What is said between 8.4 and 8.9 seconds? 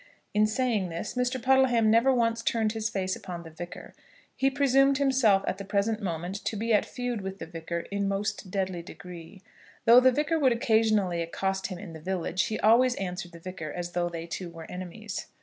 deadly